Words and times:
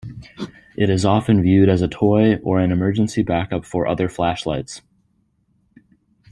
It 0.75 0.89
is 0.89 1.05
often 1.05 1.43
viewed 1.43 1.69
as 1.69 1.83
a 1.83 1.87
toy, 1.87 2.37
or 2.37 2.57
an 2.57 2.71
emergency 2.71 3.21
backup 3.21 3.63
for 3.63 3.85
other 3.87 4.09
flashlights. 4.09 4.81